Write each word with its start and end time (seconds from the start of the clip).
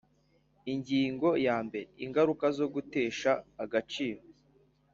Ingingo 0.73 1.29
ya 1.47 1.57
mbere 1.65 1.87
Ingaruka 2.05 2.45
zo 2.57 2.67
gutesha 2.73 3.31
agaciro 3.63 4.21